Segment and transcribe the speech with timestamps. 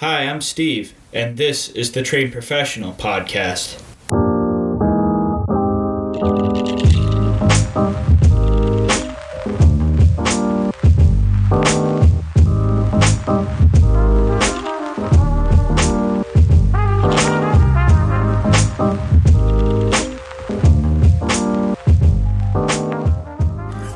[0.00, 3.78] Hi, I'm Steve, and this is the Trained Professional Podcast.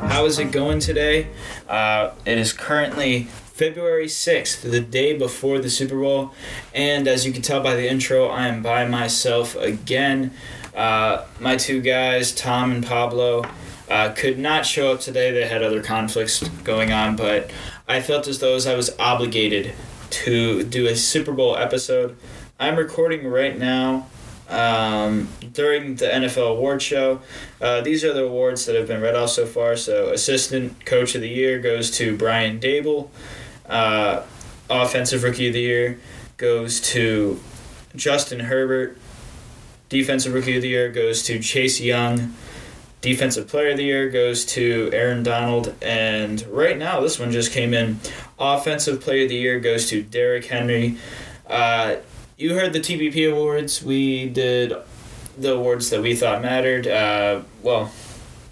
[0.07, 1.29] How is it going today?
[1.67, 6.33] Uh, it is currently February 6th, the day before the Super Bowl.
[6.73, 10.31] And as you can tell by the intro, I am by myself again.
[10.75, 13.45] Uh, my two guys, Tom and Pablo,
[13.89, 15.31] uh, could not show up today.
[15.31, 17.49] They had other conflicts going on, but
[17.87, 19.73] I felt as though I was obligated
[20.09, 22.17] to do a Super Bowl episode.
[22.59, 24.07] I'm recording right now
[24.49, 27.21] um, during the NFL award show.
[27.61, 29.77] Uh, these are the awards that have been read off so far.
[29.77, 33.07] So, Assistant Coach of the Year goes to Brian Daboll.
[33.69, 34.23] Uh,
[34.69, 35.99] Offensive Rookie of the Year
[36.37, 37.39] goes to
[37.95, 38.97] Justin Herbert.
[39.89, 42.33] Defensive Rookie of the Year goes to Chase Young.
[43.01, 45.75] Defensive Player of the Year goes to Aaron Donald.
[45.81, 47.99] And right now, this one just came in.
[48.39, 50.97] Offensive Player of the Year goes to Derrick Henry.
[51.47, 51.97] Uh,
[52.37, 53.83] you heard the TPP awards.
[53.83, 54.73] We did
[55.37, 56.87] the awards that we thought mattered.
[56.87, 57.91] Uh, well,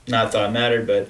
[0.07, 1.09] not thought mattered, but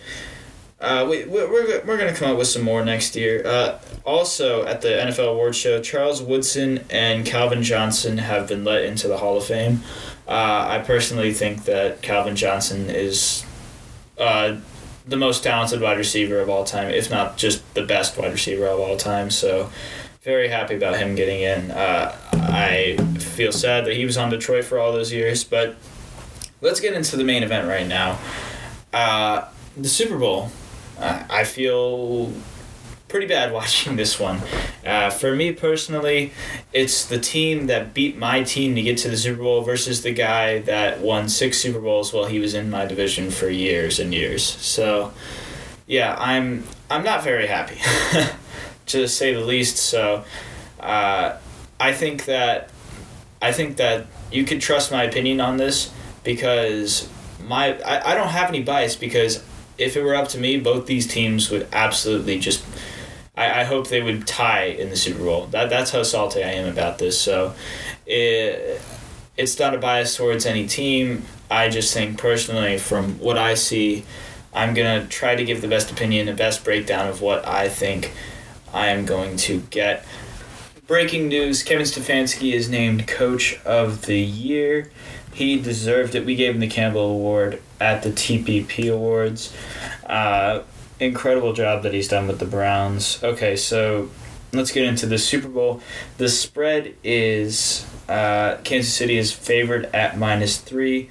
[0.83, 3.41] uh, we, we're, we're going to come up with some more next year.
[3.45, 8.83] Uh, also, at the NFL Awards Show, Charles Woodson and Calvin Johnson have been let
[8.83, 9.81] into the Hall of Fame.
[10.27, 13.45] Uh, I personally think that Calvin Johnson is
[14.19, 14.57] uh,
[15.07, 18.67] the most talented wide receiver of all time, if not just the best wide receiver
[18.67, 19.31] of all time.
[19.31, 19.71] So,
[20.21, 21.71] very happy about him getting in.
[21.71, 25.77] Uh, I feel sad that he was on Detroit for all those years, but
[26.59, 28.19] let's get into the main event right now.
[28.91, 29.45] Uh,
[29.77, 30.51] the Super Bowl.
[30.99, 32.31] Uh, I feel
[33.07, 34.41] pretty bad watching this one.
[34.85, 36.33] Uh, for me personally,
[36.73, 40.11] it's the team that beat my team to get to the Super Bowl versus the
[40.11, 44.13] guy that won six Super Bowls while he was in my division for years and
[44.13, 44.43] years.
[44.43, 45.13] So,
[45.87, 47.79] yeah, I'm I'm not very happy.
[48.87, 49.77] to say the least.
[49.77, 50.25] So,
[50.79, 51.37] uh,
[51.79, 52.69] I think that
[53.41, 55.91] I think that you could trust my opinion on this
[56.23, 57.09] because
[57.45, 59.43] my I, I don't have any bias because
[59.83, 62.63] if it were up to me, both these teams would absolutely just.
[63.35, 65.47] I, I hope they would tie in the Super Bowl.
[65.47, 67.19] That that's how salty I am about this.
[67.19, 67.53] So,
[68.05, 68.81] it,
[69.37, 71.23] it's not a bias towards any team.
[71.49, 74.05] I just think personally, from what I see,
[74.53, 78.11] I'm gonna try to give the best opinion, the best breakdown of what I think
[78.73, 80.05] I am going to get.
[80.85, 84.91] Breaking news Kevin Stefanski is named Coach of the Year.
[85.33, 86.25] He deserved it.
[86.25, 89.53] We gave him the Campbell Award at the TPP Awards.
[90.05, 90.61] Uh,
[90.99, 93.23] incredible job that he's done with the Browns.
[93.23, 94.09] Okay, so
[94.51, 95.81] let's get into the Super Bowl.
[96.17, 101.09] The spread is uh, Kansas City is favored at minus three,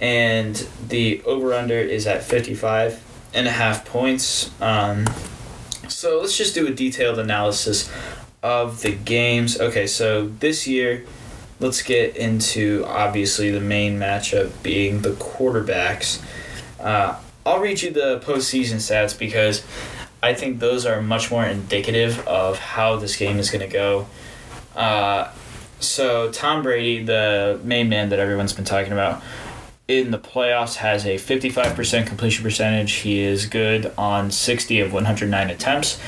[0.00, 0.54] and
[0.88, 3.02] the over under is at 55
[3.32, 4.50] and a half points.
[4.60, 5.06] Um,
[5.88, 7.90] so let's just do a detailed analysis
[8.42, 9.58] of the games.
[9.60, 11.04] Okay, so this year,
[11.64, 16.22] let's get into obviously the main matchup being the quarterbacks.
[16.78, 19.64] Uh, I'll read you the postseason stats because
[20.22, 24.06] I think those are much more indicative of how this game is going to go.
[24.76, 25.32] Uh,
[25.80, 29.22] so Tom Brady, the main man that everyone's been talking about,
[29.88, 32.92] in the playoffs has a 55% completion percentage.
[32.92, 35.98] He is good on 60 of 109 attempts.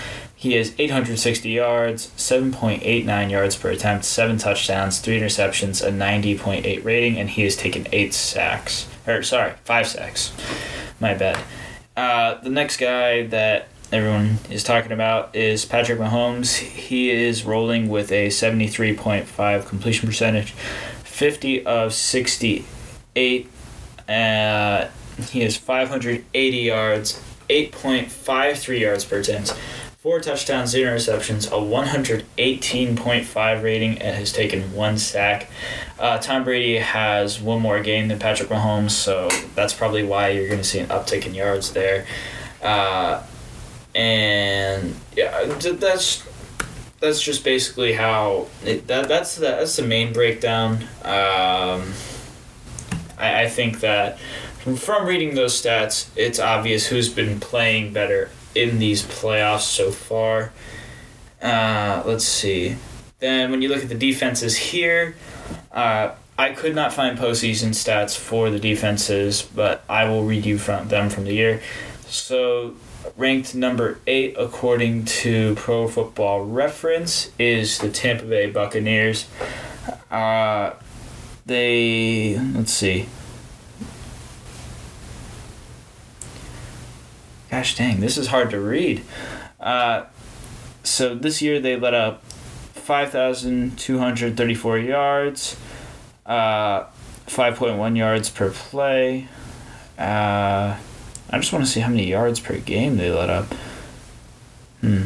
[0.46, 7.18] He has 860 yards, 7.89 yards per attempt, 7 touchdowns, 3 interceptions, a 90.8 rating,
[7.18, 8.86] and he has taken 8 sacks.
[9.08, 10.32] Or, sorry, 5 sacks.
[11.00, 11.42] My bad.
[11.96, 16.58] Uh, the next guy that everyone is talking about is Patrick Mahomes.
[16.58, 23.50] He is rolling with a 73.5 completion percentage, 50 of 68
[24.08, 24.86] uh,
[25.28, 29.58] he has 580 yards, 8.53 yards per attempt,
[30.06, 35.50] four touchdowns, zero interceptions, a 118.5 rating, and has taken one sack.
[35.98, 40.46] Uh, Tom Brady has one more game than Patrick Mahomes, so that's probably why you're
[40.46, 42.06] going to see an uptick in yards there.
[42.62, 43.20] Uh,
[43.96, 46.24] and yeah, that's
[47.00, 50.84] that's just basically how it, that that's the, that's the main breakdown.
[51.02, 51.94] Um,
[53.18, 54.20] I, I think that
[54.60, 59.90] from, from reading those stats, it's obvious who's been playing better in these playoffs so
[59.90, 60.52] far.
[61.42, 62.76] Uh, let's see.
[63.18, 65.14] Then when you look at the defenses here,
[65.72, 70.58] uh, I could not find postseason stats for the defenses, but I will read you
[70.58, 71.62] from them from the year.
[72.06, 72.74] So
[73.16, 79.26] ranked number eight according to Pro Football Reference is the Tampa Bay Buccaneers.
[80.10, 80.72] Uh,
[81.46, 83.06] they let's see.
[87.56, 89.02] Gosh dang, this is hard to read.
[89.58, 90.04] Uh,
[90.82, 95.56] so this year they let up 5,234 yards,
[96.26, 96.84] uh,
[97.26, 99.28] 5.1 yards per play.
[99.98, 100.76] Uh,
[101.30, 103.46] I just want to see how many yards per game they let up.
[104.82, 105.04] Hmm.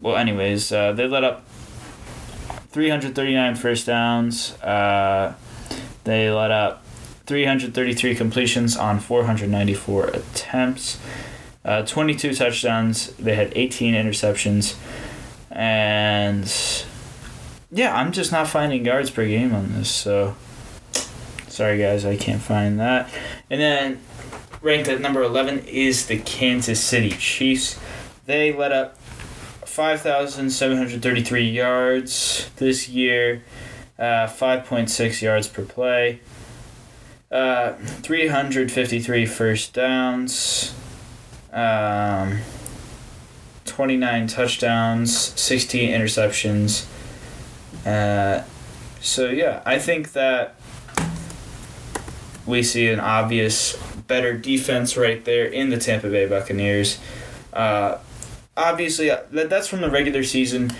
[0.00, 1.44] Well, anyways, uh, they let up
[2.70, 4.52] 339 first downs.
[4.62, 5.34] Uh,
[6.04, 6.85] they let up
[7.26, 10.98] 333 completions on 494 attempts.
[11.64, 13.08] Uh, 22 touchdowns.
[13.16, 14.76] They had 18 interceptions.
[15.50, 16.50] And
[17.70, 19.90] yeah, I'm just not finding yards per game on this.
[19.90, 20.36] So
[21.48, 23.10] sorry, guys, I can't find that.
[23.50, 24.00] And then
[24.62, 27.78] ranked at number 11 is the Kansas City Chiefs.
[28.26, 28.98] They let up
[29.64, 33.42] 5,733 yards this year,
[33.98, 36.20] uh, 5.6 yards per play,
[37.30, 40.74] uh, 353 first downs,
[41.52, 42.38] um,
[43.64, 46.86] 29 touchdowns, 16 interceptions.
[47.84, 48.44] Uh,
[49.00, 50.56] so, yeah, I think that
[52.46, 53.76] we see an obvious
[54.06, 56.98] better defense right there in the Tampa Bay Buccaneers.
[57.52, 57.98] Uh,
[58.56, 60.70] obviously, uh, that, that's from the regular season.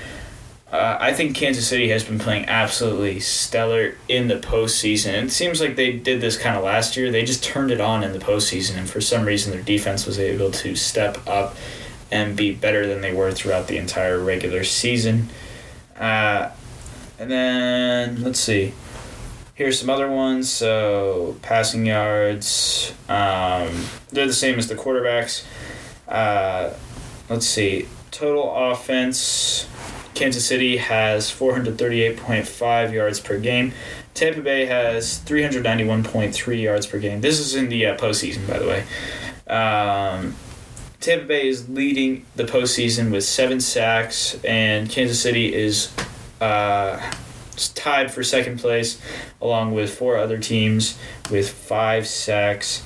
[0.71, 5.25] Uh, I think Kansas City has been playing absolutely stellar in the postseason.
[5.25, 7.11] It seems like they did this kind of last year.
[7.13, 10.19] They just turned it on in the postseason, and for some reason, their defense was
[10.19, 11.57] able to step up
[12.11, 15.29] and be better than they were throughout the entire regular season.
[15.97, 16.51] Uh,
[17.19, 18.75] and then, let's see.
[19.55, 20.51] Here's some other ones.
[20.51, 25.45] So, passing yards, um, they're the same as the quarterbacks.
[26.09, 26.75] Uh,
[27.31, 27.87] let's see.
[28.11, 29.69] Total offense
[30.17, 33.73] Kansas City has 438.5 yards per game.
[34.15, 37.21] Tampa Bay has 391.3 yards per game.
[37.21, 38.85] This is in the uh, postseason, by the way.
[39.47, 40.35] Um,
[41.01, 45.95] Tampa Bay is leading the postseason with seven sacks, and Kansas City is
[46.41, 46.99] uh,
[47.75, 48.99] tied for second place,
[49.43, 50.99] along with four other teams
[51.31, 52.83] with five sacks.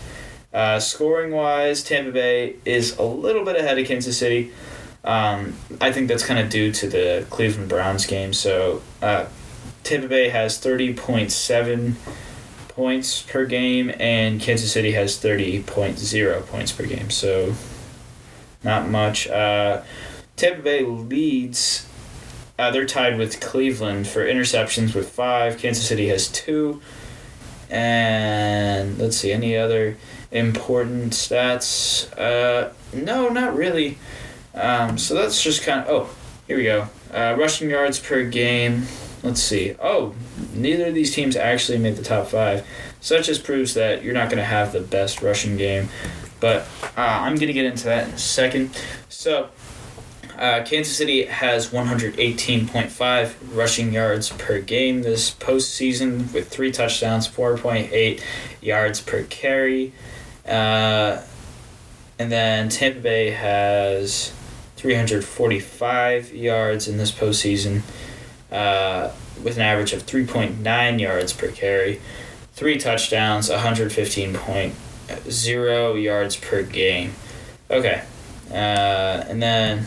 [0.52, 4.50] Uh, scoring wise, Tampa Bay is a little bit ahead of Kansas City.
[5.05, 8.32] Um, I think that's kind of due to the Cleveland Browns game.
[8.32, 9.26] So uh,
[9.82, 11.94] Tampa Bay has 30.7
[12.69, 17.11] points per game, and Kansas City has 30.0 points per game.
[17.11, 17.55] So
[18.62, 19.29] not much.
[19.29, 19.82] Uh,
[20.37, 21.87] Tampa Bay leads.
[22.58, 25.58] Uh, they're tied with Cleveland for interceptions with five.
[25.58, 26.81] Kansas City has two.
[27.70, 29.97] And let's see, any other
[30.31, 32.11] important stats?
[32.19, 33.99] Uh, no, not really.
[34.55, 35.88] Um, so that's just kind of.
[35.88, 36.17] Oh,
[36.47, 36.88] here we go.
[37.12, 38.87] Uh, rushing yards per game.
[39.23, 39.76] Let's see.
[39.81, 40.14] Oh,
[40.55, 42.67] neither of these teams actually made the top five.
[43.08, 45.88] That just proves that you're not going to have the best rushing game.
[46.41, 46.62] But
[46.97, 48.70] uh, I'm going to get into that in a second.
[49.08, 49.50] So,
[50.38, 58.23] uh, Kansas City has 118.5 rushing yards per game this postseason with three touchdowns, 4.8
[58.62, 59.93] yards per carry.
[60.47, 61.20] Uh,
[62.19, 64.32] and then Tampa Bay has
[64.80, 67.82] 345 yards in this postseason
[68.50, 69.10] uh,
[69.42, 72.00] with an average of 3.9 yards per carry,
[72.54, 77.12] three touchdowns, 115.0 yards per game.
[77.70, 78.02] Okay.
[78.50, 79.84] Uh, and then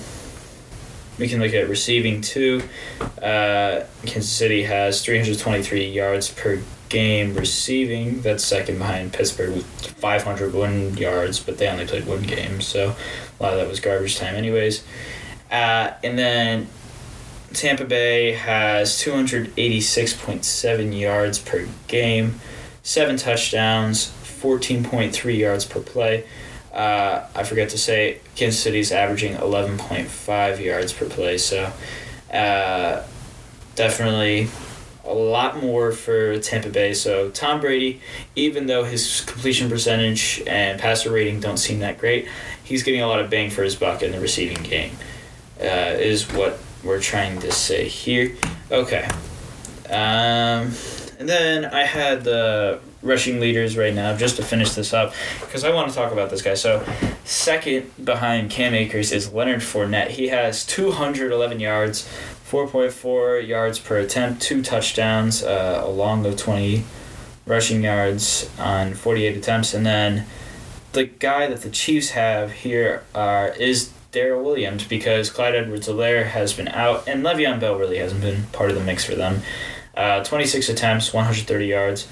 [1.17, 2.61] we can look at receiving too.
[3.19, 6.61] Uh, Kansas City has 323 yards per
[6.93, 8.21] game receiving.
[8.21, 9.65] That's second behind Pittsburgh with
[9.97, 12.95] 501 yards, but they only played one game, so
[13.39, 14.83] a lot of that was garbage time, anyways.
[15.51, 16.67] Uh, and then
[17.51, 22.39] Tampa Bay has 286.7 yards per game,
[22.83, 26.25] seven touchdowns, 14.3 yards per play.
[26.71, 31.73] Uh, I forgot to say, Kansas City's averaging 11.5 yards per play, so
[32.31, 33.03] uh,
[33.75, 34.49] definitely
[35.05, 36.93] a lot more for Tampa Bay.
[36.93, 38.01] So Tom Brady,
[38.35, 42.27] even though his completion percentage and passer rating don't seem that great,
[42.63, 44.91] he's getting a lot of bang for his buck in the receiving game.
[45.59, 48.35] Uh, is what we're trying to say here.
[48.71, 49.07] Okay.
[49.89, 50.71] Um,
[51.19, 55.63] and then I had the rushing leaders right now just to finish this up because
[55.63, 56.53] I want to talk about this guy.
[56.55, 56.85] So,
[57.25, 60.09] second behind Cam Akers is Leonard Fournette.
[60.09, 62.09] He has 211 yards,
[62.53, 66.83] 4.4 yards per attempt, two touchdowns, uh, along the 20
[67.47, 69.73] rushing yards on 48 attempts.
[69.73, 70.27] And then
[70.91, 73.01] the guy that the Chiefs have here
[73.57, 78.43] is Darrel Williams because Clyde Edwards-Helaire has been out and Le'Veon Bell really hasn't been
[78.51, 79.41] part of the mix for them.
[79.97, 82.07] Uh, 26 attempts, 130 yards,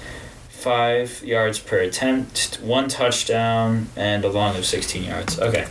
[0.48, 5.38] 5 yards per attempt, 1 touchdown, and a long of 16 yards.
[5.38, 5.68] Okay.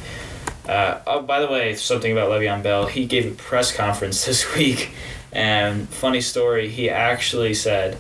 [0.67, 2.85] Uh, oh, by the way, something about Le'Veon Bell.
[2.87, 4.91] He gave a press conference this week,
[5.31, 7.97] and funny story, he actually said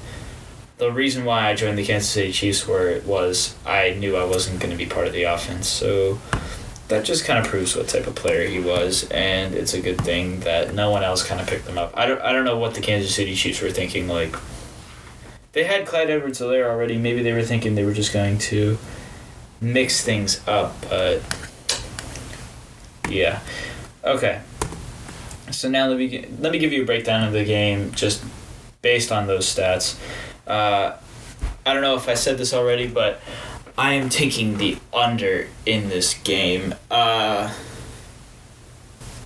[0.77, 4.59] the reason why I joined the Kansas City Chiefs were was I knew I wasn't
[4.59, 5.67] going to be part of the offense.
[5.67, 6.19] So
[6.87, 10.01] that just kind of proves what type of player he was, and it's a good
[10.01, 11.93] thing that no one else kind of picked him up.
[11.95, 14.07] I don't I don't know what the Kansas City Chiefs were thinking.
[14.07, 14.35] Like
[15.53, 16.97] they had Clyde Edwards-Helaire already.
[16.97, 18.77] Maybe they were thinking they were just going to
[19.61, 21.21] mix things up, but
[23.11, 23.39] yeah.
[24.03, 24.41] Okay.
[25.51, 28.23] So now let me let me give you a breakdown of the game just
[28.81, 29.99] based on those stats.
[30.47, 30.97] Uh,
[31.65, 33.19] I don't know if I said this already, but
[33.77, 36.73] I am taking the under in this game.
[36.89, 37.53] Uh,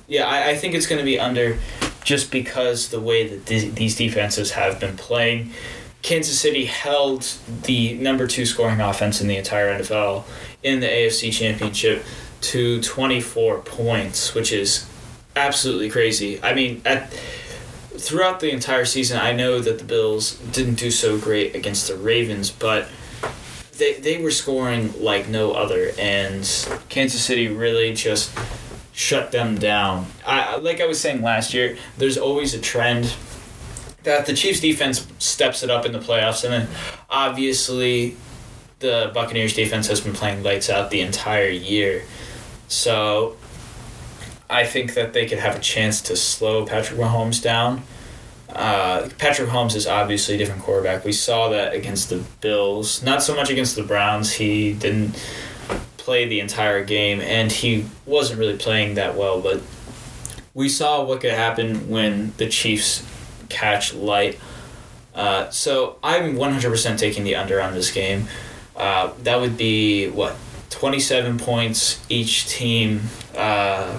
[0.08, 1.58] yeah, I, I think it's going to be under
[2.04, 5.51] just because the way that th- these defenses have been playing.
[6.04, 7.24] Kansas City held
[7.63, 10.24] the number two scoring offense in the entire NFL
[10.62, 12.04] in the AFC Championship
[12.42, 14.89] to 24 points, which is
[15.36, 16.42] absolutely crazy.
[16.42, 17.12] I mean, at
[17.98, 21.96] throughout the entire season, I know that the Bills didn't do so great against the
[21.96, 22.88] Ravens, but
[23.77, 26.44] they they were scoring like no other, and
[26.89, 28.38] Kansas City really just
[28.94, 30.08] shut them down.
[30.25, 31.77] I like I was saying last year.
[31.98, 33.13] There's always a trend
[34.04, 36.68] that the Chiefs defense steps it up in the playoffs, and then
[37.10, 38.15] obviously
[38.80, 42.04] the Buccaneers defense has been playing lights out the entire year.
[42.68, 43.38] So
[44.50, 47.84] I think that they could have a chance to slow Patrick Mahomes down.
[48.50, 51.04] Uh, Patrick Mahomes is obviously a different quarterback.
[51.04, 53.04] We saw that against the Bills.
[53.04, 54.34] Not so much against the Browns.
[54.34, 55.16] He didn't
[55.98, 59.42] play the entire game, and he wasn't really playing that well.
[59.42, 59.62] But
[60.54, 63.06] we saw what could happen when the Chiefs
[63.50, 64.40] catch light.
[65.14, 68.28] Uh, so I'm 100% taking the under on this game.
[68.76, 70.36] Uh, that would be, what,
[70.70, 73.02] 27 points each team.
[73.36, 73.98] Uh,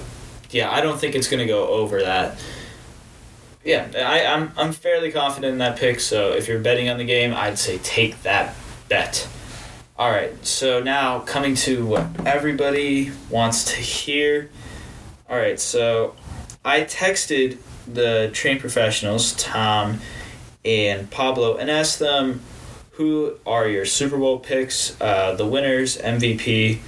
[0.51, 2.39] yeah, I don't think it's going to go over that.
[3.65, 7.05] Yeah, I, I'm, I'm fairly confident in that pick, so if you're betting on the
[7.05, 8.55] game, I'd say take that
[8.89, 9.29] bet.
[9.99, 14.51] All right, so now coming to what everybody wants to hear.
[15.29, 16.15] All right, so
[16.65, 17.59] I texted
[17.93, 20.01] the train professionals, Tom
[20.65, 22.43] and Pablo, and asked them
[22.97, 26.79] who are your Super Bowl picks, uh, the winners, MVP,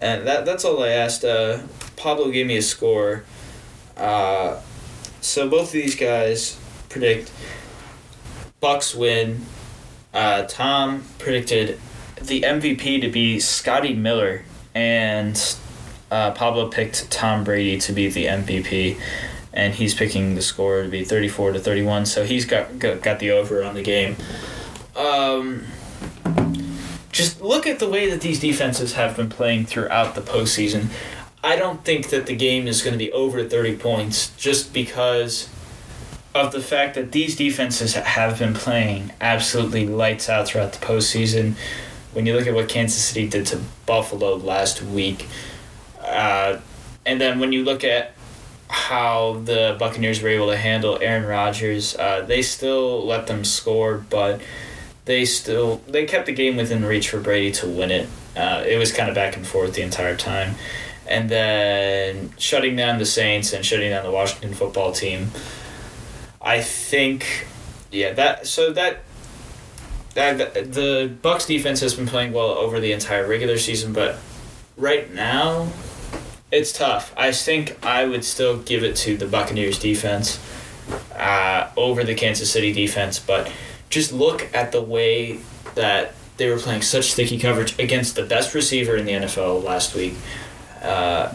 [0.00, 1.24] and that that's all I asked.
[1.24, 1.60] Uh,
[1.96, 3.24] Pablo gave me a score.
[3.96, 4.60] Uh,
[5.22, 6.58] so both of these guys
[6.90, 7.32] predict
[8.60, 9.46] Bucks win.
[10.12, 11.80] Uh, Tom predicted
[12.20, 14.44] the MVP to be Scotty Miller,
[14.74, 15.56] and
[16.10, 19.00] uh, Pablo picked Tom Brady to be the MVP,
[19.54, 22.04] and he's picking the score to be thirty four to thirty one.
[22.04, 24.16] So he's got, got got the over on the game.
[24.96, 25.64] Um,
[27.12, 30.88] just look at the way that these defenses have been playing throughout the postseason.
[31.42, 35.48] I don't think that the game is going to be over 30 points just because
[36.34, 41.54] of the fact that these defenses have been playing absolutely lights out throughout the postseason.
[42.12, 45.26] When you look at what Kansas City did to Buffalo last week,
[46.00, 46.58] uh,
[47.04, 48.12] and then when you look at
[48.68, 54.04] how the Buccaneers were able to handle Aaron Rodgers, uh, they still let them score,
[54.10, 54.40] but
[55.06, 58.08] they still they kept the game within reach for Brady to win it.
[58.36, 60.56] Uh, it was kind of back and forth the entire time,
[61.08, 65.30] and then shutting down the Saints and shutting down the Washington football team.
[66.42, 67.46] I think,
[67.90, 68.98] yeah, that so that.
[70.14, 74.16] That, the Bucks defense has been playing well over the entire regular season, but
[74.78, 75.68] right now,
[76.50, 77.12] it's tough.
[77.18, 80.40] I think I would still give it to the Buccaneers defense
[81.14, 83.52] uh, over the Kansas City defense, but
[83.90, 85.38] just look at the way
[85.74, 89.94] that they were playing such sticky coverage against the best receiver in the NFL last
[89.94, 90.14] week,
[90.82, 91.32] uh,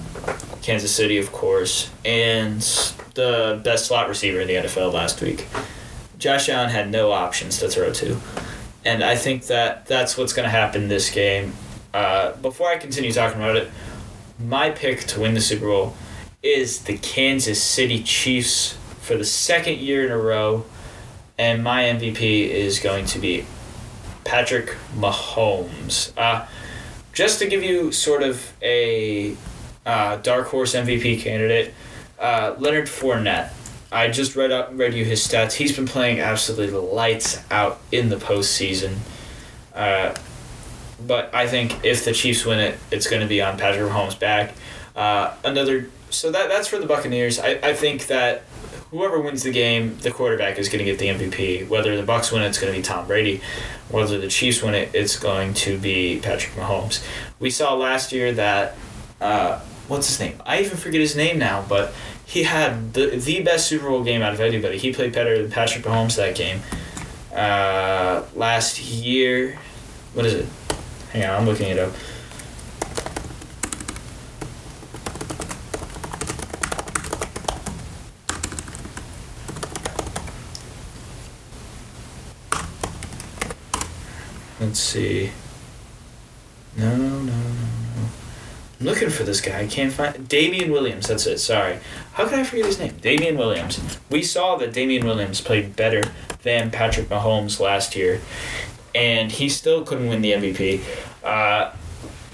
[0.62, 2.62] Kansas City, of course, and
[3.16, 5.48] the best slot receiver in the NFL last week.
[6.18, 8.18] Josh Allen had no options to throw to.
[8.86, 11.54] And I think that that's what's going to happen this game.
[11.94, 13.70] Uh, before I continue talking about it,
[14.40, 15.96] my pick to win the Super Bowl
[16.42, 20.66] is the Kansas City Chiefs for the second year in a row
[21.42, 23.44] and my MVP is going to be
[24.24, 26.16] Patrick Mahomes.
[26.16, 26.46] Uh,
[27.14, 29.36] just to give you sort of a
[29.84, 31.74] uh, dark horse MVP candidate,
[32.20, 33.52] uh, Leonard Fournette.
[33.92, 35.54] I just read up, read you his stats.
[35.54, 38.98] He's been playing absolutely lights out in the postseason.
[39.74, 40.14] Uh,
[41.08, 44.18] but I think if the Chiefs win it, it's going to be on Patrick Mahomes'
[44.18, 44.54] back.
[44.96, 47.40] Uh, another so that that's for the Buccaneers.
[47.40, 48.44] I, I think that
[48.92, 51.68] whoever wins the game, the quarterback is going to get the MVP.
[51.68, 53.42] Whether the Bucks win it's going to be Tom Brady.
[53.90, 57.04] Whether the Chiefs win it, it's going to be Patrick Mahomes.
[57.40, 58.76] We saw last year that
[59.20, 60.42] uh, what's his name?
[60.46, 61.94] I even forget his name now, but
[62.26, 64.78] he had the the best Super Bowl game out of anybody.
[64.78, 66.62] He played better than Patrick Mahomes that game.
[67.34, 69.58] Uh, last year,
[70.14, 70.46] what is it?
[71.12, 71.94] Hang on, I'm looking it up.
[84.62, 85.32] Let's see.
[86.78, 88.10] No, no, no, no.
[88.80, 89.62] I'm looking for this guy.
[89.62, 91.08] I can't find Damien Williams.
[91.08, 91.40] That's it.
[91.40, 91.80] Sorry.
[92.14, 92.96] How can I forget his name?
[93.02, 93.82] Damien Williams.
[94.12, 96.04] We saw that Damien Williams played better
[96.44, 98.22] than Patrick Mahomes last year,
[98.94, 100.84] and he still couldn't win the MVP.
[101.24, 101.74] Uh,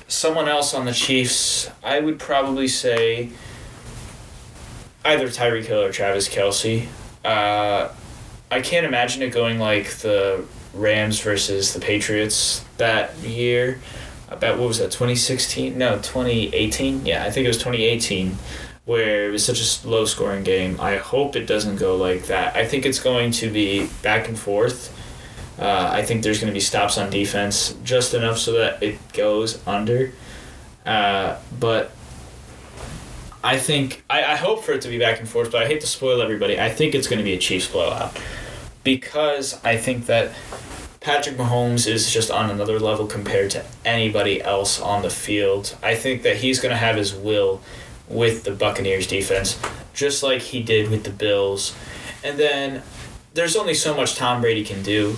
[0.10, 3.30] someone else on the Chiefs, I would probably say
[5.06, 6.88] either Tyreek Hill or Travis Kelce.
[7.24, 7.88] Uh,
[8.52, 10.44] I can't imagine it going like the
[10.78, 13.80] Rams versus the Patriots that year.
[14.30, 15.78] About what was that, 2016?
[15.78, 17.06] No, 2018?
[17.06, 18.38] Yeah, I think it was 2018
[18.88, 20.80] where it was such a low scoring game.
[20.80, 22.56] I hope it doesn't go like that.
[22.56, 24.94] I think it's going to be back and forth.
[25.60, 28.98] Uh, I think there's going to be stops on defense just enough so that it
[29.12, 30.14] goes under.
[30.86, 31.92] Uh, but
[33.44, 35.82] I think, I, I hope for it to be back and forth, but I hate
[35.82, 36.58] to spoil everybody.
[36.58, 38.18] I think it's going to be a Chiefs blowout
[38.86, 40.32] because I think that
[41.08, 45.74] Patrick Mahomes is just on another level compared to anybody else on the field.
[45.82, 47.62] I think that he's going to have his will
[48.10, 49.58] with the Buccaneers defense,
[49.94, 51.74] just like he did with the Bills.
[52.26, 52.84] And then
[53.34, 55.16] there's only so much Tom Brady can do.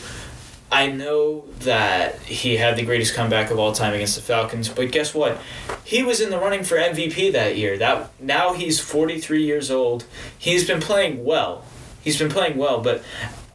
[0.72, 4.92] I know that he had the greatest comeback of all time against the Falcons, but
[4.92, 5.42] guess what?
[5.84, 7.80] He was in the running for MVP that year.
[7.80, 10.06] That now he's 43 years old.
[10.38, 11.66] He's been playing well.
[12.04, 13.04] He's been playing well, but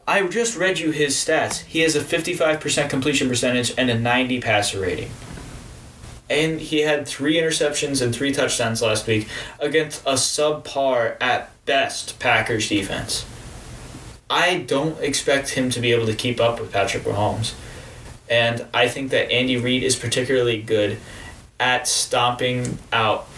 [0.07, 1.65] I just read you his stats.
[1.65, 5.11] He has a 55% completion percentage and a 90 passer rating.
[6.29, 12.19] And he had three interceptions and three touchdowns last week against a subpar at best
[12.19, 13.25] Packers defense.
[14.29, 17.55] I don't expect him to be able to keep up with Patrick Mahomes.
[18.29, 20.99] And I think that Andy Reid is particularly good
[21.61, 23.29] at stomping out.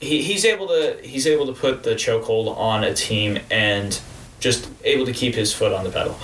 [0.00, 4.00] He, he's able to he's able to put the chokehold on a team and
[4.42, 6.18] just able to keep his foot on the pedal.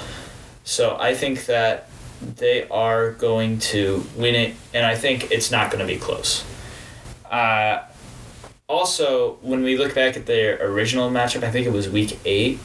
[0.65, 1.89] So I think that
[2.21, 6.45] they are going to win it, and I think it's not going to be close.
[7.31, 7.85] Uh,
[8.67, 12.59] also, when we look back at their original matchup, I think it was week eight.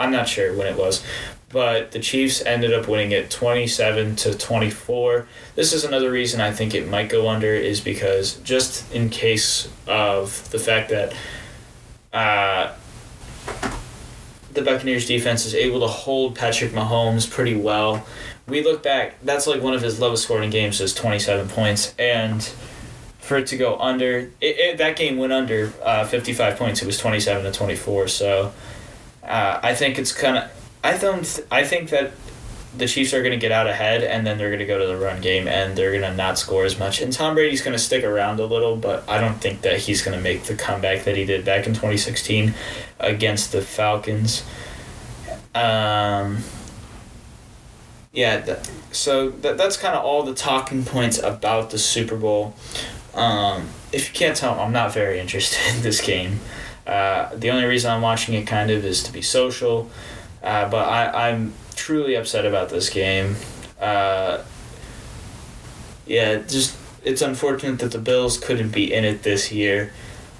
[0.00, 1.04] I'm not sure when it was,
[1.50, 5.28] but the Chiefs ended up winning it 27 to 24.
[5.54, 9.68] This is another reason I think it might go under is because just in case
[9.86, 11.14] of the fact that
[12.12, 12.74] uh,
[14.52, 18.06] the Buccaneers defense is able to hold Patrick Mahomes pretty well.
[18.46, 22.42] We look back, that's like one of his lowest scoring games is 27 points and
[23.18, 26.82] for it to go under it, it that game went under uh, 55 points.
[26.82, 28.08] It was 27 to 24.
[28.08, 28.52] So
[29.22, 30.50] uh, I think it's kind of
[30.82, 32.12] I don't I think that
[32.76, 34.86] the Chiefs are going to get out ahead and then they're going to go to
[34.86, 37.02] the run game and they're going to not score as much.
[37.02, 40.02] And Tom Brady's going to stick around a little, but I don't think that he's
[40.02, 42.54] going to make the comeback that he did back in 2016
[42.98, 44.42] against the Falcons.
[45.54, 46.38] Um,
[48.12, 48.58] yeah,
[48.90, 52.54] so that, that's kind of all the talking points about the Super Bowl.
[53.14, 56.40] Um, if you can't tell, I'm not very interested in this game.
[56.86, 59.90] Uh, the only reason I'm watching it kind of is to be social,
[60.42, 61.52] uh, but I, I'm
[61.82, 63.34] truly upset about this game.
[63.80, 64.40] Uh,
[66.06, 69.92] yeah, just it's unfortunate that the Bills couldn't be in it this year.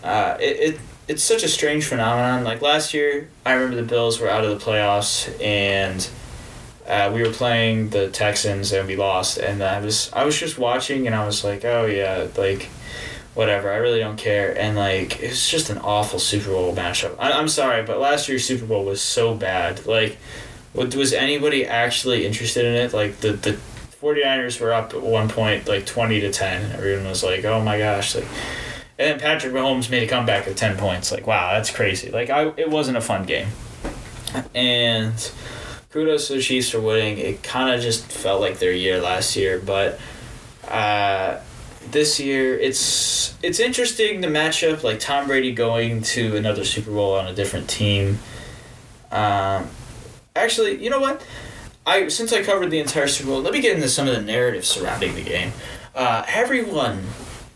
[0.04, 2.44] Uh, it, it it's such a strange phenomenon.
[2.44, 6.08] Like last year, I remember the Bills were out of the playoffs and
[6.86, 9.38] uh, we were playing the Texans and we lost.
[9.38, 12.68] And I was I was just watching and I was like, oh yeah, like
[13.34, 13.72] whatever.
[13.72, 14.56] I really don't care.
[14.56, 17.16] And like it's just an awful Super Bowl matchup.
[17.18, 19.86] I, I'm sorry, but last year's Super Bowl was so bad.
[19.86, 20.18] Like
[20.74, 22.92] was anybody actually interested in it?
[22.92, 23.58] Like the the
[24.00, 26.72] 49ers were up at one point like 20 to 10.
[26.72, 28.26] Everyone was like, "Oh my gosh." Like
[28.98, 31.10] and then Patrick Mahomes made a comeback of 10 points.
[31.10, 32.10] Like, wow, that's crazy.
[32.10, 33.48] Like I it wasn't a fun game.
[34.54, 35.30] And
[35.90, 37.18] kudos to the Chiefs for winning.
[37.18, 40.00] It kind of just felt like their year last year, but
[40.68, 41.38] uh,
[41.90, 47.14] this year it's it's interesting the matchup like Tom Brady going to another Super Bowl
[47.14, 48.18] on a different team.
[49.10, 49.68] Um,
[50.34, 51.24] Actually, you know what?
[51.86, 54.22] I since I covered the entire Super Bowl, let me get into some of the
[54.22, 55.52] narrative surrounding the game.
[55.94, 57.04] Uh, everyone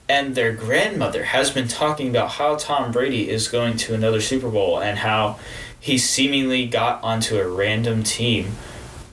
[0.08, 4.50] and their grandmother has been talking about how Tom Brady is going to another Super
[4.50, 5.38] Bowl and how
[5.80, 8.52] he seemingly got onto a random team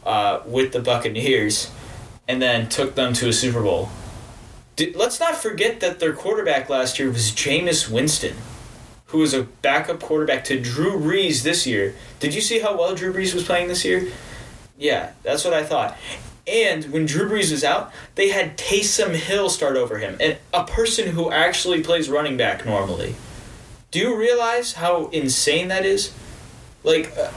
[0.06, 1.72] uh, with the Buccaneers
[2.28, 3.90] and then took them to a Super Bowl.
[4.76, 8.36] Did, let's not forget that their quarterback last year was Jameis Winston,
[9.14, 11.94] who was a backup quarterback to Drew Brees this year.
[12.20, 14.12] Did you see how well Drew Brees was playing this year?
[14.76, 15.96] Yeah, that's what I thought.
[16.48, 20.64] And when Drew Brees was out, they had Taysom Hill start over him, and a
[20.64, 23.14] person who actually plays running back normally.
[23.92, 26.12] Do you realize how insane that is?
[26.84, 27.30] Like, uh,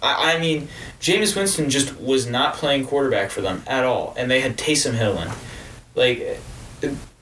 [0.00, 0.68] I, I mean,
[1.00, 4.94] Jameis Winston just was not playing quarterback for them at all, and they had Taysom
[4.94, 5.28] Hill in.
[5.96, 6.38] Like,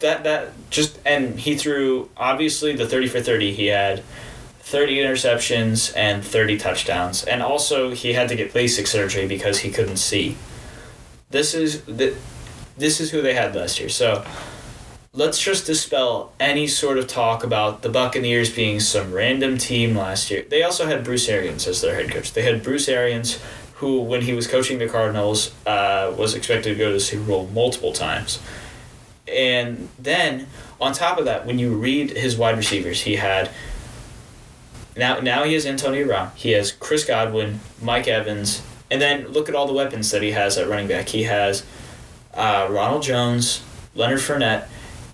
[0.02, 3.52] that that just and he threw obviously the thirty for thirty.
[3.52, 4.04] He had
[4.72, 7.24] 30 interceptions and 30 touchdowns.
[7.24, 10.36] And also, he had to get LASIK surgery because he couldn't see.
[11.30, 12.14] This is the,
[12.78, 13.88] this is who they had last year.
[13.88, 14.24] So
[15.12, 20.30] let's just dispel any sort of talk about the Buccaneers being some random team last
[20.30, 20.46] year.
[20.48, 22.32] They also had Bruce Arians as their head coach.
[22.32, 23.42] They had Bruce Arians,
[23.74, 27.26] who, when he was coaching the Cardinals, uh, was expected to go to the Super
[27.26, 28.38] Bowl multiple times.
[29.28, 30.46] And then,
[30.80, 33.50] on top of that, when you read his wide receivers, he had
[34.96, 36.32] now, now he has Antonio Brown.
[36.34, 40.32] He has Chris Godwin, Mike Evans, and then look at all the weapons that he
[40.32, 41.08] has at running back.
[41.08, 41.64] He has
[42.34, 43.62] uh, Ronald Jones,
[43.94, 44.68] Leonard Fournette,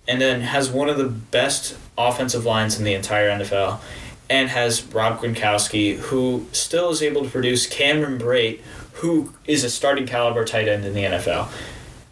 [0.09, 3.81] and then has one of the best offensive lines in the entire NFL,
[4.29, 8.61] and has Rob Gronkowski, who still is able to produce Cameron Brate,
[8.95, 11.49] who is a starting caliber tight end in the NFL.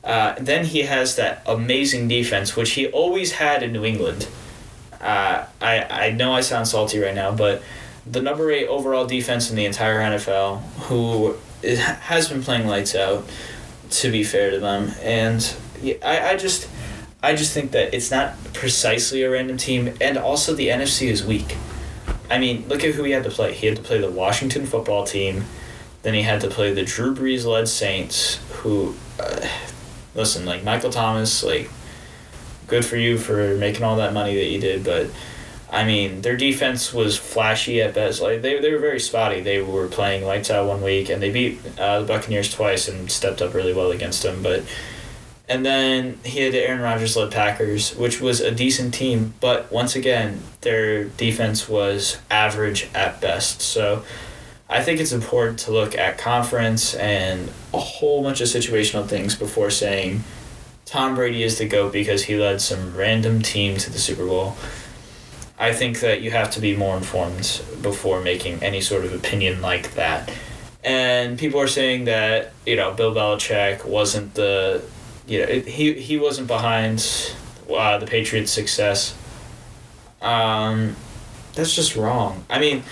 [0.06, 4.28] Uh, then he has that amazing defense, which he always had in New England.
[5.00, 7.60] Uh, I I know I sound salty right now, but
[8.10, 12.94] the number eight overall defense in the entire NFL, who is, has been playing lights
[12.94, 13.28] out,
[13.90, 15.54] to be fair to them, and
[16.04, 16.68] I, I just
[17.22, 21.24] I just think that it's not precisely a random team, and also the NFC is
[21.24, 21.56] weak.
[22.30, 23.54] I mean, look at who he had to play.
[23.54, 25.44] He had to play the Washington football team,
[26.02, 29.44] then he had to play the Drew Brees led Saints, who, uh,
[30.16, 31.70] listen, like Michael Thomas, like
[32.66, 35.08] good for you for making all that money that you did, but
[35.70, 38.20] I mean, their defense was flashy at best.
[38.20, 39.40] Like they, they were very spotty.
[39.40, 43.10] They were playing lights out one week, and they beat uh, the Buccaneers twice and
[43.10, 44.42] stepped up really well against them.
[44.42, 44.64] But
[45.48, 49.94] and then he had Aaron Rodgers led Packers, which was a decent team, but once
[49.94, 53.60] again, their defense was average at best.
[53.60, 54.04] So
[54.68, 59.36] I think it's important to look at conference and a whole bunch of situational things
[59.36, 60.24] before saying
[60.84, 64.56] Tom Brady is the GOAT because he led some random team to the Super Bowl.
[65.58, 69.62] I think that you have to be more informed before making any sort of opinion
[69.62, 70.32] like that.
[70.84, 74.82] And people are saying that, you know, Bill Belichick wasn't the
[75.26, 77.34] you know, he he wasn't behind
[77.70, 79.16] uh, the Patriots' success.
[80.22, 80.96] Um,
[81.54, 82.44] that's just wrong.
[82.48, 82.84] I mean,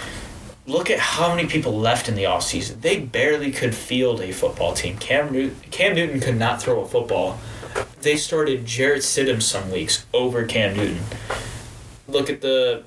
[0.67, 2.81] look at how many people left in the offseason.
[2.81, 4.97] They barely could field a football team.
[4.99, 7.39] Cam, Newton, Cam Newton could not throw a football.
[8.01, 11.03] They started Jarrett Stidham some weeks over Cam Newton.
[12.07, 12.85] Look at the,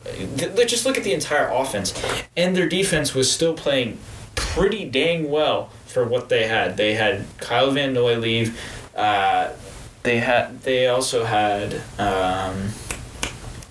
[0.67, 1.93] just look at the entire offense,
[2.35, 3.97] and their defense was still playing
[4.35, 6.77] pretty dang well for what they had.
[6.77, 8.59] They had Kyle Van Noy leave.
[8.95, 9.51] Uh,
[10.03, 12.69] they had they also had um,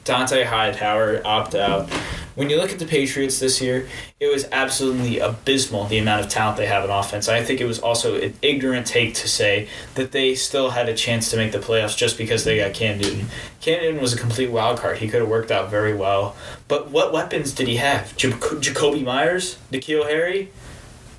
[0.05, 1.89] Dont'a Hightower opt out.
[2.37, 3.89] When you look at the Patriots this year,
[4.21, 7.29] it was absolutely abysmal the amount of talent they have in offense.
[7.29, 10.95] I think it was also an ignorant take to say that they still had a
[10.95, 13.27] chance to make the playoffs just because they got Cam Newton.
[13.61, 14.99] Cam Newton was a complete wild card.
[14.99, 16.37] He could have worked out very well.
[16.69, 18.17] But what weapons did he have?
[18.17, 20.53] Jakobi Myers, N'Keal Harry?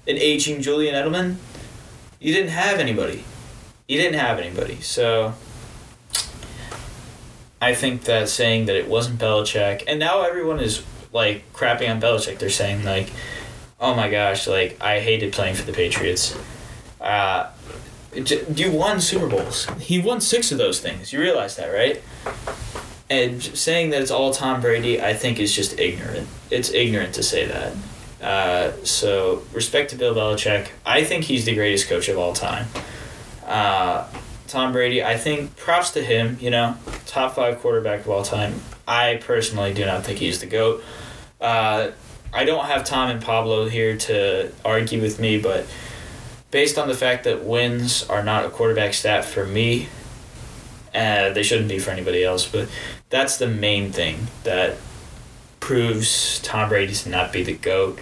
[0.08, 1.36] An aging Julian Edelman?
[2.21, 3.25] You didn't have anybody
[3.88, 4.82] he didn't have anybody.
[4.82, 5.34] So
[7.62, 10.84] I think that saying that it wasn't Belichick, and now everyone is
[11.17, 12.39] like crapping on Belichick.
[12.39, 13.10] They're saying like,
[13.82, 16.38] "Oh my gosh, like I hated playing for the Patriots."
[17.01, 17.49] Uh,
[18.56, 19.67] you won Super Bowls.
[19.80, 21.12] He won six of those things.
[21.12, 22.01] You realize that, right?
[23.10, 26.27] And saying that it's all Tom Brady, I think, is just ignorant.
[26.49, 27.73] It's ignorant to say that.
[28.21, 30.69] Uh, so respect to Bill Belichick.
[30.86, 32.67] I think he's the greatest coach of all time.
[33.45, 34.08] Uh,
[34.47, 36.75] Tom Brady, I think props to him, you know,
[37.06, 38.62] top five quarterback of all time.
[38.88, 40.84] I personally do not think he's the GOAT.
[41.39, 41.91] Uh,
[42.34, 45.65] I don't have Tom and Pablo here to argue with me, but
[46.52, 49.88] based on the fact that wins are not a quarterback stat for me,
[50.93, 52.69] uh, they shouldn't be for anybody else, but
[53.10, 54.78] that's the main thing that
[55.60, 58.00] proves Tom Brady to not be the GOAT.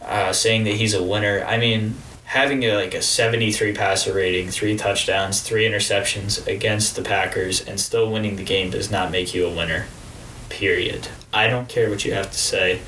[0.00, 4.50] Uh, saying that he's a winner, I mean, having a, like a 73 passer rating,
[4.50, 9.34] three touchdowns, three interceptions against the Packers, and still winning the game does not make
[9.34, 9.86] you a winner.
[10.50, 11.08] Period.
[11.34, 12.80] I don't care what you have to say.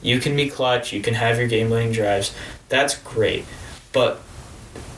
[0.00, 2.34] You can be clutch, you can have your game winning drives.
[2.68, 3.44] That's great.
[3.92, 4.16] But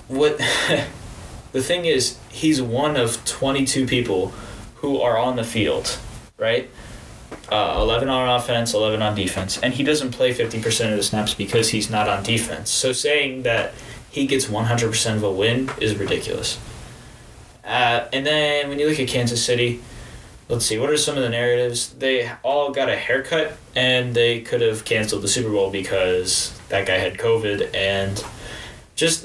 [0.09, 0.39] what
[1.53, 4.29] the thing is, he's one of 22 people
[4.77, 5.99] who are on the field,
[6.39, 6.71] right?
[7.51, 9.59] Uh, 11 on offense, 11 on defense.
[9.59, 12.71] And he doesn't play 50% of the snaps because he's not on defense.
[12.71, 13.75] So saying that
[14.11, 16.59] he gets 100% of a win is ridiculous.
[17.65, 19.83] Uh, and then when you look at Kansas City,
[20.55, 21.91] let's see, what are some of the narratives?
[21.95, 26.87] They all got a haircut and they could have canceled the Super Bowl because that
[26.87, 27.75] guy had COVID.
[27.75, 28.25] And
[28.95, 29.25] just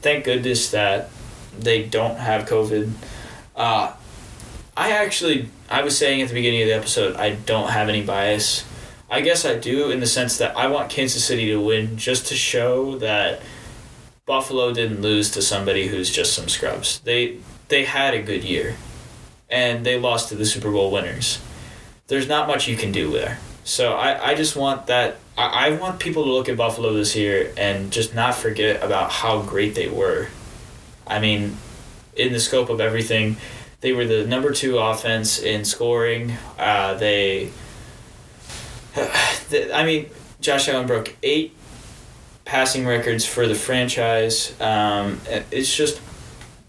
[0.00, 1.10] thank goodness that
[1.58, 2.90] they don't have COVID.
[3.54, 3.92] Uh,
[4.76, 8.02] I actually, I was saying at the beginning of the episode, I don't have any
[8.02, 8.64] bias.
[9.10, 12.26] I guess I do in the sense that I want Kansas City to win just
[12.28, 13.42] to show that
[14.26, 17.00] Buffalo didn't lose to somebody who's just some scrubs.
[17.00, 18.76] They they had a good year,
[19.50, 21.40] and they lost to the Super Bowl winners.
[22.06, 23.38] There's not much you can do there.
[23.64, 27.16] So I, I just want that I, I want people to look at Buffalo this
[27.16, 30.28] year and just not forget about how great they were.
[31.06, 31.56] I mean,
[32.16, 33.36] in the scope of everything,
[33.80, 36.32] they were the number two offense in scoring.
[36.58, 37.50] Uh, they,
[38.96, 41.54] I mean, Josh Allen broke eight
[42.44, 44.58] passing records for the franchise.
[44.60, 46.00] Um, it's just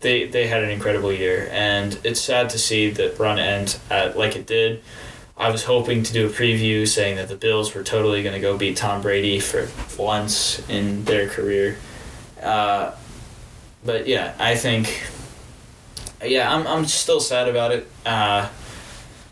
[0.01, 4.17] they they had an incredible year, and it's sad to see that run end at,
[4.17, 4.81] like it did.
[5.37, 8.39] I was hoping to do a preview saying that the Bills were totally going to
[8.39, 11.77] go beat Tom Brady for once in their career.
[12.41, 12.91] Uh,
[13.83, 15.03] but yeah, I think
[16.23, 17.87] yeah, I'm I'm still sad about it.
[18.05, 18.49] Uh,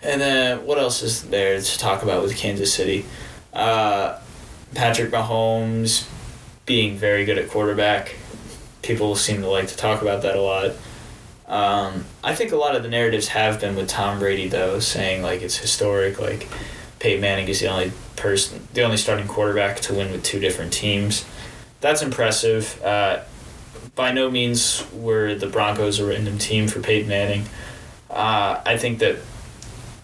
[0.01, 3.05] and then what else is there to talk about with Kansas City?
[3.53, 4.19] Uh,
[4.73, 6.09] Patrick Mahomes
[6.65, 8.15] being very good at quarterback.
[8.83, 10.71] People seem to like to talk about that a lot.
[11.47, 15.23] Um, I think a lot of the narratives have been with Tom Brady though, saying
[15.23, 16.47] like it's historic, like
[16.99, 20.71] Peyton Manning is the only person, the only starting quarterback to win with two different
[20.71, 21.25] teams.
[21.81, 22.81] That's impressive.
[22.83, 23.21] Uh,
[23.95, 27.45] by no means were the Broncos a random team for Peyton Manning.
[28.09, 29.17] Uh, I think that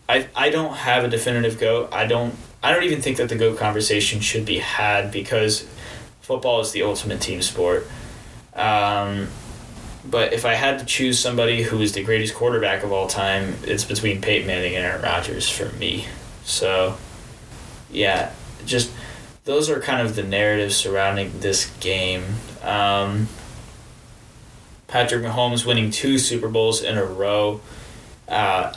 [0.07, 1.89] I I don't have a definitive goat.
[1.91, 5.67] I don't I don't even think that the goat conversation should be had because
[6.21, 7.87] football is the ultimate team sport.
[8.59, 9.29] Um,
[10.05, 13.55] but if I had to choose somebody who is the greatest quarterback of all time,
[13.63, 16.05] it's between Peyton Manning and Aaron Rodgers for me.
[16.43, 16.97] So,
[17.89, 18.31] yeah,
[18.65, 18.91] just
[19.45, 22.23] those are kind of the narratives surrounding this game.
[22.61, 23.29] Um,
[24.87, 27.61] Patrick Mahomes winning two Super Bowls in a row.
[28.27, 28.73] Uh,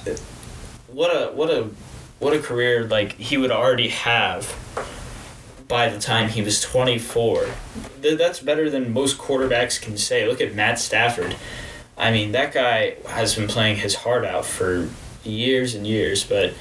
[0.89, 1.71] what a what a
[2.19, 4.47] what a career like he would already have
[5.73, 7.47] by the time he was 24.
[8.03, 10.29] That's better than most quarterbacks can say.
[10.29, 11.35] Look at Matt Stafford.
[11.97, 14.91] I mean, that guy has been playing his heart out for
[15.25, 16.53] years and years, but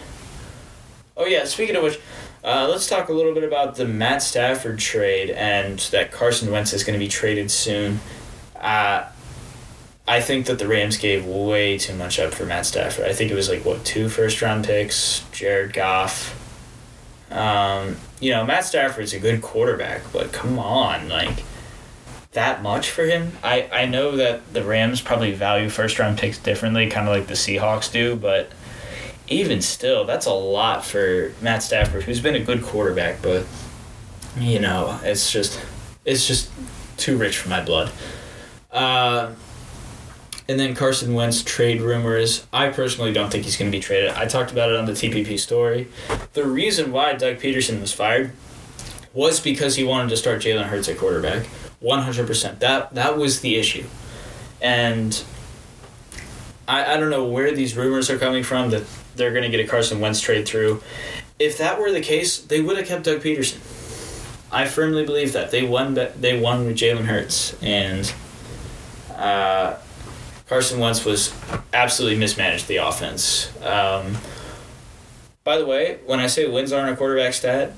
[1.17, 1.99] Oh yeah, speaking of which,
[2.41, 6.71] uh, let's talk a little bit about the Matt Stafford trade and that Carson Wentz
[6.71, 7.99] is going to be traded soon.
[8.55, 9.03] Uh,
[10.07, 13.05] I think that the Rams gave way too much up for Matt Stafford.
[13.05, 16.40] I think it was like what two first round picks, Jared Goff.
[17.31, 21.43] Um, you know, Matt Stafford's a good quarterback, but come on, like
[22.33, 23.33] that much for him.
[23.43, 27.27] I I know that the Rams probably value first round picks differently, kind of like
[27.27, 28.51] the Seahawks do, but
[29.27, 33.45] even still, that's a lot for Matt Stafford, who's been a good quarterback, but
[34.37, 35.59] you know, it's just
[36.05, 36.49] it's just
[36.97, 37.91] too rich for my blood.
[38.71, 39.31] Uh,
[40.47, 42.45] and then Carson Wentz trade rumors.
[42.51, 44.11] I personally don't think he's going to be traded.
[44.11, 45.87] I talked about it on the TPP story.
[46.33, 48.31] The reason why Doug Pederson was fired
[49.13, 51.47] was because he wanted to start Jalen Hurts at quarterback.
[51.81, 52.59] 100%.
[52.59, 53.85] That that was the issue.
[54.61, 55.23] And
[56.67, 58.83] I, I don't know where these rumors are coming from that
[59.15, 60.81] they're going to get a Carson Wentz trade through.
[61.39, 63.59] If that were the case, they would have kept Doug Pederson.
[64.51, 65.93] I firmly believe that they won.
[65.93, 68.13] They won with Jalen Hurts, and
[69.15, 69.77] uh,
[70.51, 71.33] Carson Wentz was
[71.71, 73.49] absolutely mismanaged the offense.
[73.63, 74.17] Um,
[75.45, 77.71] by the way, when I say wins aren't a quarterback stat,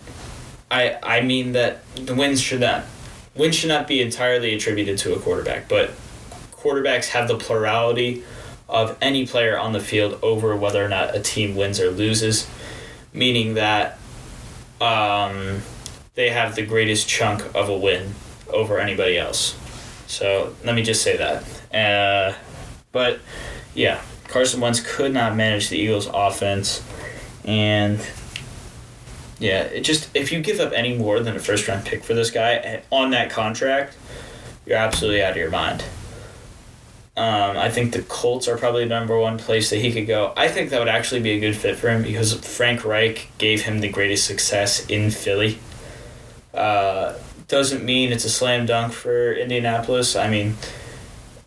[0.71, 2.85] I I mean that the wins should not
[3.35, 5.91] wins should not be entirely attributed to a quarterback, but
[6.51, 8.23] quarterbacks have the plurality
[8.67, 12.49] of any player on the field over whether or not a team wins or loses,
[13.13, 13.99] meaning that
[14.81, 15.61] um,
[16.15, 18.15] they have the greatest chunk of a win
[18.49, 19.55] over anybody else.
[20.07, 21.43] So let me just say that.
[21.71, 22.33] Uh,
[22.93, 23.19] but
[23.75, 26.81] yeah, Carson Wentz could not manage the Eagles' offense,
[27.43, 27.99] and
[29.39, 32.13] yeah, it just if you give up any more than a first round pick for
[32.13, 33.97] this guy on that contract,
[34.65, 35.83] you're absolutely out of your mind.
[37.15, 40.33] Um, I think the Colts are probably the number one place that he could go.
[40.35, 43.63] I think that would actually be a good fit for him because Frank Reich gave
[43.63, 45.59] him the greatest success in Philly.
[46.55, 47.13] Uh,
[47.47, 50.15] doesn't mean it's a slam dunk for Indianapolis.
[50.15, 50.55] I mean,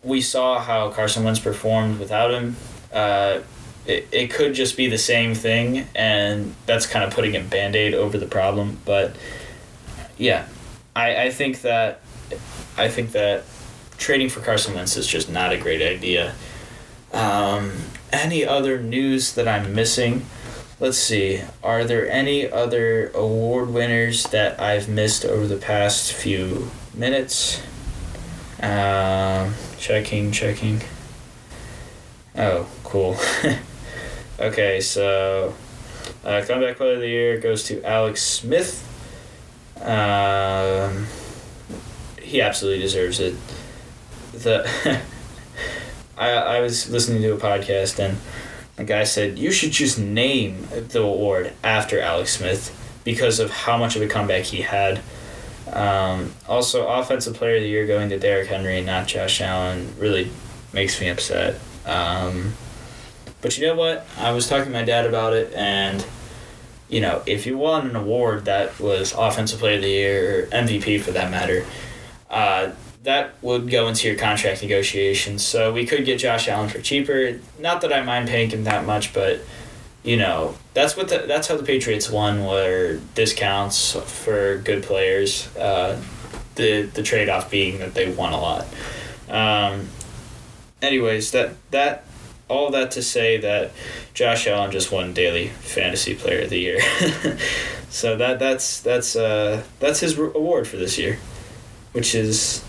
[0.03, 2.55] we saw how Carson Wentz performed without him.
[2.93, 3.39] Uh,
[3.85, 7.75] it, it could just be the same thing, and that's kind of putting a band
[7.75, 8.79] aid over the problem.
[8.85, 9.15] But
[10.17, 10.47] yeah,
[10.95, 12.01] I, I think that
[12.77, 13.43] I think that
[13.97, 16.35] trading for Carson Wentz is just not a great idea.
[17.13, 17.71] Um,
[18.11, 20.25] any other news that I'm missing?
[20.79, 21.41] Let's see.
[21.63, 27.61] Are there any other award winners that I've missed over the past few minutes?
[28.61, 30.81] Um, checking, checking.
[32.35, 33.17] Oh, cool.
[34.39, 35.53] okay, so
[36.23, 38.83] uh, comeback player of the year goes to Alex Smith.
[39.81, 41.07] Um,
[42.21, 43.35] he absolutely deserves it
[44.33, 44.67] the
[46.17, 48.17] I I was listening to a podcast and
[48.77, 53.77] a guy said you should just name the award after Alex Smith because of how
[53.77, 55.01] much of a comeback he had.
[55.73, 60.31] Um, also, offensive player of the year going to Derrick Henry, not Josh Allen, really
[60.73, 61.59] makes me upset.
[61.85, 62.53] Um,
[63.41, 64.05] but you know what?
[64.17, 66.05] I was talking to my dad about it, and
[66.89, 70.47] you know, if you won an award that was offensive player of the year or
[70.47, 71.65] MVP for that matter,
[72.29, 72.71] uh,
[73.03, 75.45] that would go into your contract negotiations.
[75.45, 77.39] So we could get Josh Allen for cheaper.
[77.59, 79.41] Not that I mind paying him that much, but
[80.03, 85.55] you know that's what the, that's how the Patriots won, were discounts for good players.
[85.55, 86.01] Uh,
[86.55, 88.67] the the trade off being that they won a lot.
[89.29, 89.89] Um,
[90.81, 92.05] anyways, that that
[92.47, 93.71] all that to say that
[94.13, 96.79] Josh Allen just won daily fantasy player of the year.
[97.89, 101.19] so that that's that's uh, that's his award for this year,
[101.91, 102.63] which is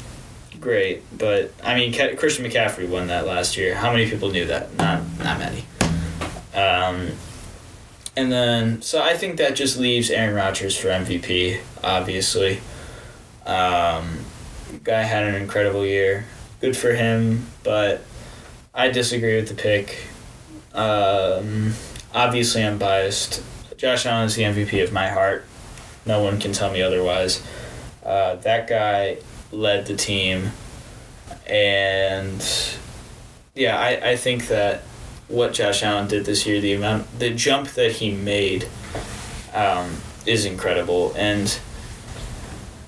[0.61, 3.75] great, but I mean, Christian McCaffrey won that last year.
[3.75, 4.75] How many people knew that?
[4.77, 5.65] Not not many.
[6.59, 7.13] Um,
[8.17, 11.61] and then, so I think that just leaves Aaron Rodgers for MVP.
[11.85, 12.59] Obviously,
[13.47, 14.25] um,
[14.83, 16.25] guy had an incredible year.
[16.61, 18.03] Good for him, but
[18.75, 20.09] I disagree with the pick.
[20.75, 21.75] Um,
[22.13, 23.45] obviously, I'm biased.
[23.77, 25.45] Josh Allen is the MVP of my heart.
[26.05, 27.41] No one can tell me otherwise.
[28.05, 29.19] Uh, that guy
[29.53, 30.51] led the team.
[31.47, 32.45] And
[33.55, 34.83] yeah, I, I think that
[35.29, 38.67] what Josh Allen did this year, the amount, the jump that he made,
[39.55, 41.13] um, is incredible.
[41.17, 41.59] And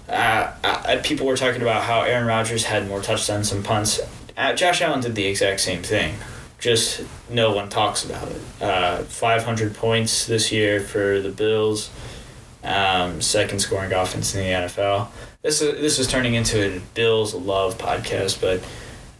[0.09, 4.01] uh, uh, people were talking about how Aaron Rodgers had more touchdowns and punts.
[4.37, 6.15] Uh, Josh Allen did the exact same thing.
[6.59, 8.41] Just no one talks about it.
[8.61, 11.91] Uh, 500 points this year for the Bills,
[12.63, 15.09] um, second scoring offense in the NFL
[15.43, 18.63] this is this is turning into a Bills love podcast, but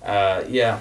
[0.07, 0.81] uh, yeah.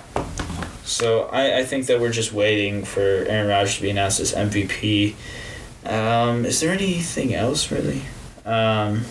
[0.90, 4.34] So I, I think that we're just waiting for Aaron Rodgers to be announced as
[4.34, 5.14] MVP.
[5.86, 8.02] Um, is there anything else really?
[8.44, 9.06] Um,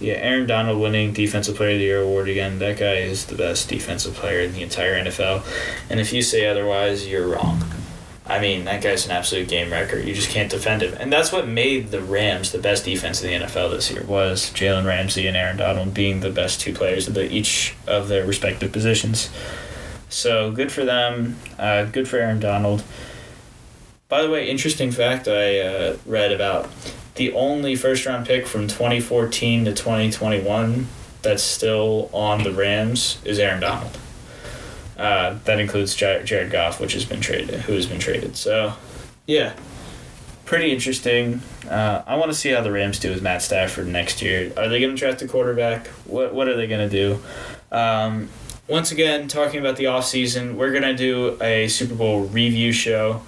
[0.00, 2.58] yeah, Aaron Donald winning Defensive Player of the Year award again.
[2.58, 5.44] That guy is the best defensive player in the entire NFL,
[5.88, 7.62] and if you say otherwise, you're wrong.
[8.26, 9.98] I mean, that guy's an absolute game wrecker.
[9.98, 10.94] You just can't defend him.
[10.98, 14.50] And that's what made the Rams the best defense in the NFL this year was
[14.52, 18.26] Jalen Ramsey and Aaron Donald being the best two players of the, each of their
[18.26, 19.28] respective positions.
[20.14, 21.36] So good for them.
[21.58, 22.84] Uh, good for Aaron Donald.
[24.08, 26.70] By the way, interesting fact I uh, read about
[27.16, 30.86] the only first round pick from 2014 to 2021
[31.22, 33.98] that's still on the Rams is Aaron Donald.
[34.96, 38.36] Uh, that includes Jared Goff, which has been traded, who has been traded.
[38.36, 38.74] So,
[39.26, 39.54] yeah,
[40.44, 41.42] pretty interesting.
[41.68, 44.52] Uh, I want to see how the Rams do with Matt Stafford next year.
[44.56, 45.88] Are they going to draft a quarterback?
[46.06, 47.20] What What are they going to do?
[47.76, 48.28] Um,
[48.68, 53.22] once again, talking about the off season, we're to do a Super Bowl review show,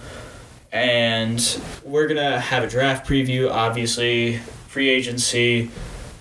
[0.73, 3.51] and we're to have a draft preview.
[3.51, 5.71] Obviously, free agency.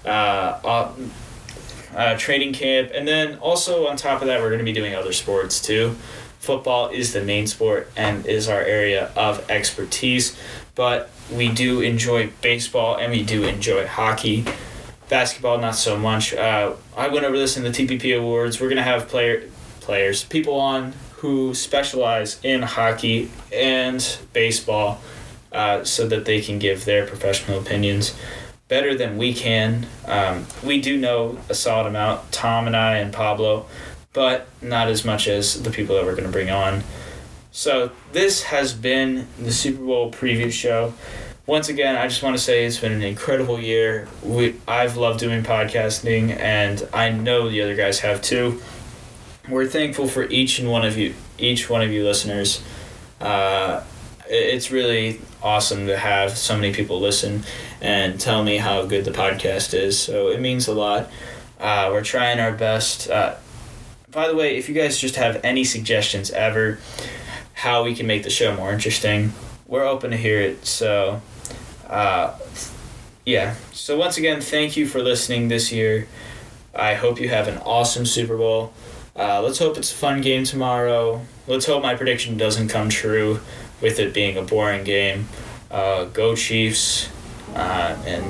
[0.06, 0.60] Uh,
[1.96, 5.14] uh, training camp, and then also on top of that, we're to be doing other
[5.14, 5.96] sports too.
[6.40, 10.38] Football is the main sport and is our area of expertise,
[10.76, 14.46] but we do enjoy baseball and we do enjoy hockey.
[15.10, 16.34] Basketball, not so much.
[16.34, 18.60] Uh, I went over this in the TPP awards.
[18.60, 19.44] We're gonna have player
[19.82, 25.00] players, people on who specialize in hockey and baseball,
[25.52, 28.16] uh, so that they can give their professional opinions
[28.68, 29.86] better than we can.
[30.06, 33.68] Um, we do know a solid amount, Tom and I and Pablo,
[34.14, 36.84] but not as much as the people that we're going to bring on.
[37.52, 40.94] So this has been the Super Bowl preview show.
[41.48, 44.08] Once again, I just want to say it's been an incredible year.
[44.24, 48.62] We I've loved doing podcasting, and I know the other guys have too.
[49.48, 52.64] We're thankful for each and one of you, each one of you listeners.
[53.22, 53.84] Uh,
[54.28, 57.44] it's really awesome to have so many people listen
[57.80, 60.00] and tell me how good the podcast is.
[60.00, 61.12] So it means a lot.
[61.60, 63.08] Uh, we're trying our best.
[63.08, 63.36] Uh,
[64.10, 66.80] by the way, if you guys just have any suggestions ever,
[67.54, 69.34] how we can make the show more interesting,
[69.68, 70.66] we're open to hear it.
[70.66, 71.22] So,
[71.96, 72.38] uh,
[73.26, 73.56] yeah.
[73.72, 76.10] So once again, thank you for listening this year.
[76.74, 78.74] I hope you have an awesome Super Bowl.
[79.16, 81.22] Uh, let's hope it's a fun game tomorrow.
[81.48, 83.40] Let's hope my prediction doesn't come true
[83.80, 85.30] with it being a boring game.
[85.72, 87.08] Uh, go Chiefs.
[87.56, 88.26] Uh, and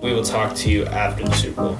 [0.00, 1.78] we will talk to you after the Super Bowl.